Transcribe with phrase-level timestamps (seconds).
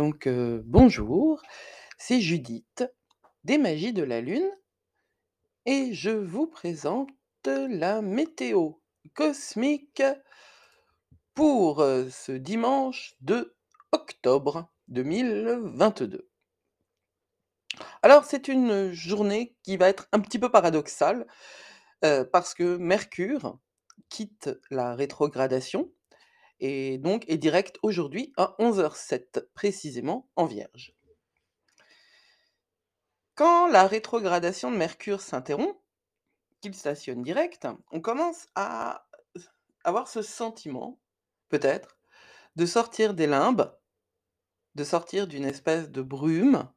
[0.00, 1.42] Donc, heu, bonjour,
[1.98, 2.90] c'est Judith,
[3.44, 4.50] des Magies de la Lune
[5.66, 7.10] et je vous présente
[7.44, 8.70] la météo
[9.12, 10.02] cosmique
[11.34, 13.54] pour, heu, ce dimanche de
[13.92, 16.30] octobre 2022.
[18.02, 21.26] Alors c'est une journée qui va être un petit peu paradoxale,
[22.06, 23.58] heu, parce que Mercure
[24.08, 25.92] quitte la rétrogradation
[26.60, 30.94] et donc est direct aujourd'hui à 11:07 précisément en Vierge.
[33.34, 35.80] Quand la rétrogradation de Mercure s'interrompt,
[36.60, 39.06] qu'il stationne direct, on commence à
[39.82, 41.00] avoir ce sentiment,
[41.48, 41.98] peut-être,
[42.56, 43.74] de sortir des limbes,
[44.74, 46.68] de sortir d'une espèce de brume,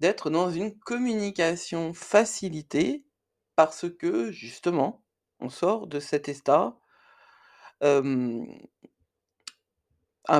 [0.00, 3.06] d'être dans une communication facilitée
[3.54, 5.04] parce que justement,
[5.38, 6.76] on sort de cet état
[7.82, 8.46] un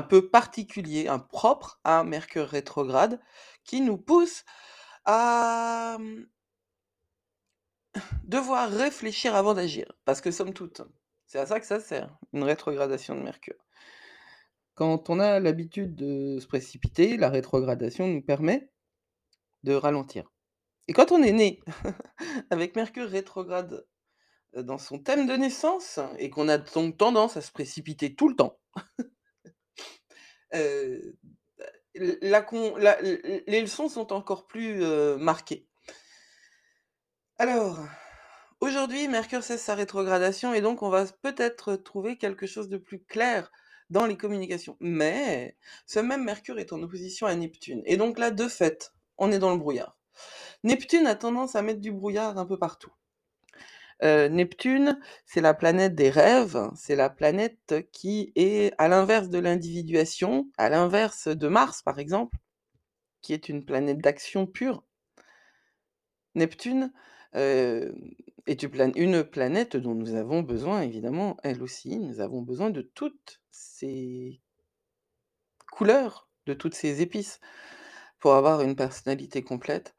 [0.01, 3.19] peu particulier, un propre à Mercure rétrograde,
[3.63, 4.43] qui nous pousse
[5.05, 5.97] à
[8.23, 9.91] devoir réfléchir avant d'agir.
[10.05, 10.81] Parce que somme toute,
[11.25, 13.65] c'est à ça que ça sert, une rétrogradation de Mercure.
[14.75, 18.71] Quand on a l'habitude de se précipiter, la rétrogradation nous permet
[19.63, 20.31] de ralentir.
[20.87, 21.59] Et quand on est né
[22.49, 23.85] avec Mercure rétrograde,
[24.55, 28.35] dans son thème de naissance et qu'on a donc tendance à se précipiter tout le
[28.35, 28.59] temps,
[30.51, 32.45] l la
[33.47, 35.67] les leçons sont encore plus, heu, marquées.
[37.37, 37.79] Alors,
[38.61, 43.03] aujourd'hui, Mercure cesse sa rétrogradation et donc on va peut-être trouver quelque chose de plus
[43.03, 43.51] clair
[43.89, 44.77] dans les communications.
[44.79, 49.31] Mais ce même Mercure est en opposition à Neptune et donc là, de fait, on
[49.31, 49.97] est dans le brouillard.
[50.63, 52.91] Neptune a tendance à mettre du brouillard un peu partout.
[54.01, 60.49] Neptune, c'est la planète des rêves, c'est la planète qui est à l'inverse de l'individuation,
[60.57, 62.37] à l'inverse de Mars, par exemple,
[63.21, 64.83] qui est une planète d'action pure.
[66.35, 66.91] Neptune,
[67.35, 72.69] est une plan une planète dont nous avons besoin évidemment, elle aussi, nous avons besoin
[72.69, 74.41] de toutes ses
[75.71, 77.39] couleurs, de toutes ses épices
[78.19, 79.95] pour avoir une personnalité complète.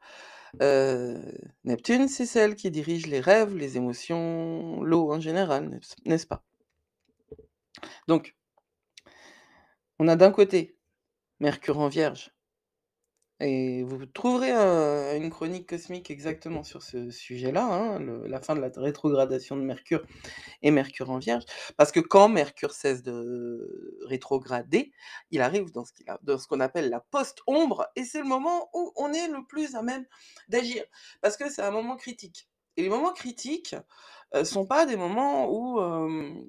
[1.65, 6.43] Neptune, c'est celle qui dirige les rêves, les émotions, l'eau en général, n'est-ce pas?
[8.07, 8.35] Donc
[9.97, 10.77] on a d'un côté
[11.39, 12.34] Mercure en Vierge
[13.41, 14.51] et vous trouverez,
[15.17, 20.03] une chronique cosmique exactement sur ce sujet-là, hein, la fin de la rétrogradation de Mercure
[20.63, 21.45] et Mercure en Vierge.
[21.77, 24.91] Parce que quand Mercure cesse de rétrograder,
[25.31, 29.27] il arrive dans ce qu'on appelle la post-ombre et c'est le moment où on est
[29.29, 30.05] le plus à même
[30.49, 30.83] d'agir.
[31.21, 33.75] Parce que c'est un moment critique et les moments critiques,
[34.35, 36.45] heu, sont pas des moments où, hem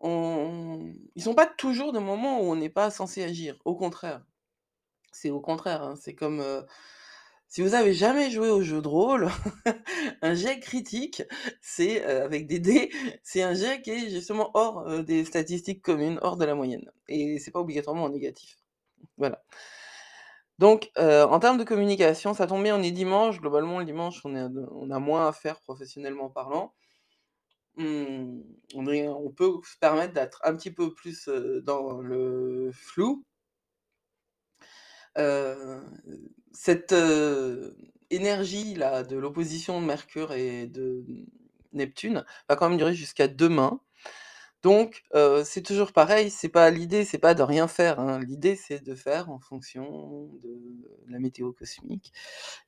[0.00, 4.22] on ils sont pas toujours des moments où on n'est pas censé agir, au contraire.
[5.12, 6.42] C'est au contraire, hein, c'est comme,
[7.48, 9.28] si vous avez jamais joué aux jeux de rôle,
[10.22, 11.22] un jet critique,
[11.60, 12.90] c'est, avec des dés,
[13.22, 17.38] c'est un jet qui est justement hors, des statistiques communes, hors de la moyenne et
[17.38, 18.58] c'est pas obligatoirement en négatif.
[19.18, 19.42] Voilà.
[20.58, 24.90] Donc, en termes de communication, ça tombe bien, on est dimanche, globalement le dimanche, on
[24.90, 26.72] a moins à faire professionnellement parlant.
[27.76, 28.42] Mmh,
[28.74, 31.28] on peut se permettre d'être un petit peu plus,
[31.64, 33.24] dans le flou.
[35.18, 35.82] Heu,
[36.52, 37.76] cette, heu,
[38.10, 41.04] énergie-là de l'opposition de Mercure et de
[41.72, 43.80] Neptune va quand même durer jusqu'à demain.
[44.62, 48.56] Donc, heu, c'est toujours pareil, c'est pas l'idée c'est pas de rien faire, hein, l'idée
[48.56, 50.60] c'est de faire en fonction de
[51.08, 52.12] la météo cosmique.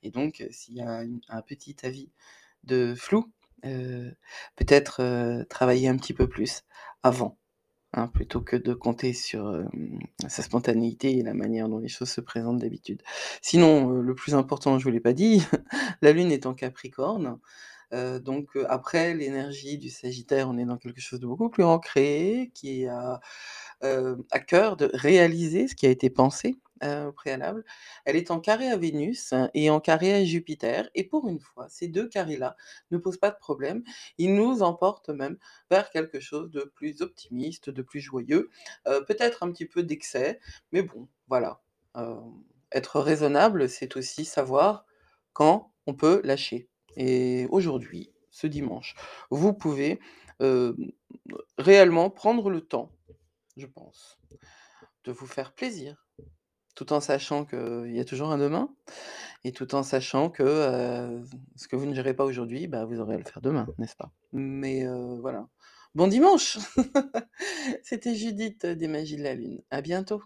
[0.03, 2.09] Et donc, s'il y a un petit avis
[2.65, 3.31] de flou,
[4.57, 6.63] peut-être, travailler un petit peu plus
[7.03, 7.37] avant,
[7.95, 9.63] hein, plutôt que de compter sur,
[10.27, 13.01] sa spontanéité et la manière dont les choses se présentent d'habitude.
[13.41, 15.41] Sinon, le plus important, je vous l'ai pas dit,
[16.01, 17.39] la Lune est en Capricorne,
[18.23, 22.87] donc, après l'énergie du Sagittaire, on est dans quelque chose de beaucoup plus ancré, qui
[22.87, 23.21] a,
[23.81, 27.63] à cœur de réaliser ce qui a été pensé, au préalable.
[28.05, 31.67] Elle est en carré à Vénus et en carré à Jupiter et pour une fois,
[31.69, 32.55] ces 2 carrés-là
[32.91, 33.83] ne posent pas de problème.
[34.17, 35.37] Ils nous emportent même
[35.71, 38.49] vers quelque chose de plus optimiste, de plus joyeux,
[38.87, 40.39] heu, peut-être un petit peu d'excès,
[40.71, 41.61] mais bon, voilà.
[41.95, 44.85] Hem, être raisonnable, c'est aussi savoir
[45.33, 48.95] quand on peut lâcher et aujourd'hui, ce dimanche,
[49.29, 49.99] vous pouvez,
[51.57, 52.91] réellement prendre le temps,
[53.57, 54.19] je pense,
[55.03, 56.07] de vous faire plaisir,
[56.75, 58.69] tout en sachant qu'il y a toujours un demain
[59.43, 61.23] et tout en sachant que,
[61.55, 63.95] ce que vous ne gérez pas aujourd'hui, bah, vous aurez à le faire demain, n'est-ce
[63.95, 64.11] pas?
[64.33, 64.85] Mais,
[65.21, 65.47] voilà.
[65.93, 66.57] Bon dimanche!
[67.83, 70.21] C'était Judith des Magies de la Lune, à bientôt.